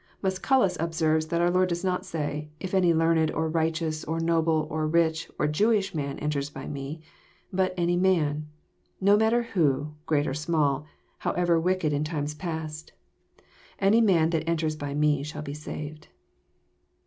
Musculns 0.23 0.77
observes 0.79 1.27
that 1.27 1.41
our 1.41 1.51
Lord 1.51 1.69
does 1.69 1.83
not 1.83 2.07
say, 2.07 2.49
<* 2.53 2.59
If 2.59 2.73
any 2.73 2.91
learned, 2.91 3.29
or 3.29 3.47
righteous, 3.47 4.03
or 4.03 4.19
noble, 4.19 4.65
or 4.71 4.87
rich, 4.87 5.29
or 5.37 5.45
Jewish 5.47 5.93
man 5.93 6.17
enters 6.17 6.49
by 6.49 6.65
Me;" 6.65 7.03
but 7.53 7.75
any 7.77 7.95
man," 7.95 8.47
no 8.99 9.15
matter 9.15 9.43
who, 9.43 9.93
great 10.07 10.25
or 10.25 10.33
small, 10.33 10.87
how 11.19 11.33
ever 11.33 11.59
wicked 11.59 11.93
in 11.93 12.03
times 12.03 12.33
past,"— 12.33 12.93
any 13.79 14.01
man 14.01 14.31
that 14.31 14.49
enters 14.49 14.75
by 14.75 14.95
Me 14.95 15.21
shall 15.21 15.43
be 15.43 15.53
saved. 15.53 16.07